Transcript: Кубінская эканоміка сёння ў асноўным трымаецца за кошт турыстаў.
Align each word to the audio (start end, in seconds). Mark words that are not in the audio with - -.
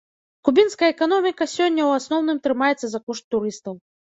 Кубінская 0.47 0.89
эканоміка 0.93 1.47
сёння 1.55 1.83
ў 1.89 1.99
асноўным 1.99 2.37
трымаецца 2.49 2.85
за 2.95 2.99
кошт 3.11 3.23
турыстаў. 3.37 3.73